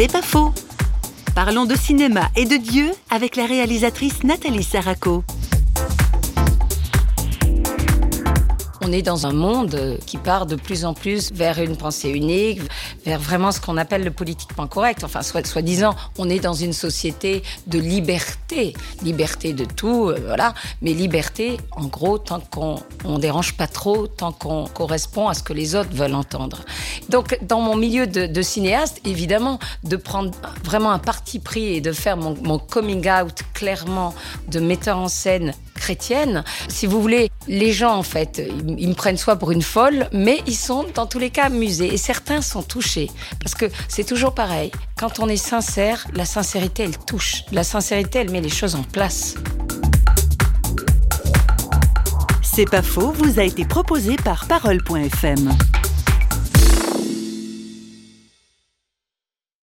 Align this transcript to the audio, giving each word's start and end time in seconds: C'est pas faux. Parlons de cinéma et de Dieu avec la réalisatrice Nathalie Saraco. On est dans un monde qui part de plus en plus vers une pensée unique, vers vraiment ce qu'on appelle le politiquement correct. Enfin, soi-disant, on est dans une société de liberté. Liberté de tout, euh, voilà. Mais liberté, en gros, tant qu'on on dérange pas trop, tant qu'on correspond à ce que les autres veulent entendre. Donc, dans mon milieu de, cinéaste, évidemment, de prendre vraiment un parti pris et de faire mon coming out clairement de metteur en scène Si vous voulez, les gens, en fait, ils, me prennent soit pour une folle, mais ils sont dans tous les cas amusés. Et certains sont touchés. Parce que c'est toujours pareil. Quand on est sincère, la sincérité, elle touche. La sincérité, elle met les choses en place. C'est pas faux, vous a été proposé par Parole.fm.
C'est 0.00 0.10
pas 0.10 0.22
faux. 0.22 0.50
Parlons 1.34 1.66
de 1.66 1.74
cinéma 1.74 2.30
et 2.34 2.46
de 2.46 2.56
Dieu 2.56 2.90
avec 3.10 3.36
la 3.36 3.44
réalisatrice 3.44 4.24
Nathalie 4.24 4.64
Saraco. 4.64 5.24
On 8.90 8.92
est 8.92 9.02
dans 9.02 9.24
un 9.24 9.32
monde 9.32 10.00
qui 10.04 10.16
part 10.16 10.46
de 10.46 10.56
plus 10.56 10.84
en 10.84 10.94
plus 10.94 11.30
vers 11.32 11.60
une 11.60 11.76
pensée 11.76 12.08
unique, 12.08 12.60
vers 13.06 13.20
vraiment 13.20 13.52
ce 13.52 13.60
qu'on 13.60 13.76
appelle 13.76 14.02
le 14.02 14.10
politiquement 14.10 14.66
correct. 14.66 15.04
Enfin, 15.04 15.22
soi-disant, 15.22 15.94
on 16.18 16.28
est 16.28 16.40
dans 16.40 16.54
une 16.54 16.72
société 16.72 17.44
de 17.68 17.78
liberté. 17.78 18.74
Liberté 19.04 19.52
de 19.52 19.64
tout, 19.64 20.08
euh, 20.08 20.20
voilà. 20.26 20.54
Mais 20.82 20.92
liberté, 20.92 21.58
en 21.70 21.84
gros, 21.84 22.18
tant 22.18 22.40
qu'on 22.40 22.82
on 23.04 23.20
dérange 23.20 23.56
pas 23.56 23.68
trop, 23.68 24.08
tant 24.08 24.32
qu'on 24.32 24.66
correspond 24.66 25.28
à 25.28 25.34
ce 25.34 25.44
que 25.44 25.52
les 25.52 25.76
autres 25.76 25.94
veulent 25.94 26.16
entendre. 26.16 26.64
Donc, 27.10 27.38
dans 27.42 27.60
mon 27.60 27.76
milieu 27.76 28.08
de, 28.08 28.42
cinéaste, 28.42 29.00
évidemment, 29.04 29.60
de 29.84 29.94
prendre 29.94 30.32
vraiment 30.64 30.90
un 30.90 30.98
parti 30.98 31.38
pris 31.38 31.76
et 31.76 31.80
de 31.80 31.92
faire 31.92 32.16
mon 32.16 32.58
coming 32.58 33.08
out 33.08 33.44
clairement 33.54 34.16
de 34.48 34.58
metteur 34.58 34.98
en 34.98 35.06
scène 35.06 35.54
Si 36.68 36.86
vous 36.86 37.00
voulez, 37.00 37.30
les 37.48 37.72
gens, 37.72 37.94
en 37.94 38.02
fait, 38.02 38.42
ils, 38.78 38.88
me 38.88 38.94
prennent 38.94 39.16
soit 39.16 39.36
pour 39.36 39.50
une 39.50 39.62
folle, 39.62 40.08
mais 40.12 40.40
ils 40.46 40.56
sont 40.56 40.84
dans 40.94 41.06
tous 41.06 41.18
les 41.18 41.30
cas 41.30 41.44
amusés. 41.44 41.92
Et 41.92 41.96
certains 41.96 42.42
sont 42.42 42.62
touchés. 42.62 43.10
Parce 43.40 43.54
que 43.54 43.66
c'est 43.88 44.04
toujours 44.04 44.34
pareil. 44.34 44.70
Quand 44.98 45.18
on 45.20 45.28
est 45.28 45.36
sincère, 45.36 46.06
la 46.14 46.24
sincérité, 46.24 46.84
elle 46.84 46.98
touche. 46.98 47.44
La 47.52 47.64
sincérité, 47.64 48.20
elle 48.20 48.30
met 48.30 48.40
les 48.40 48.48
choses 48.48 48.74
en 48.74 48.82
place. 48.82 49.34
C'est 52.42 52.68
pas 52.68 52.82
faux, 52.82 53.12
vous 53.12 53.38
a 53.38 53.44
été 53.44 53.64
proposé 53.64 54.16
par 54.16 54.46
Parole.fm. 54.46 55.50